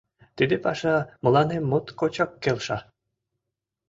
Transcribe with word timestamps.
Тиде 0.35 0.55
паша 0.65 0.95
мыланем 1.23 1.63
моткочак 1.69 2.31
келша. 2.43 2.77